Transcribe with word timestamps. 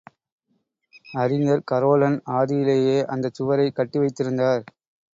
அறிஞர் 1.15 1.63
கரோலன் 1.71 2.17
ஆதியிலேயே 2.31 2.97
அந்தச் 3.07 3.33
சுவரைக் 3.33 3.75
கட்டி 3.75 3.99
வைத்திருந்தார். 3.99 4.63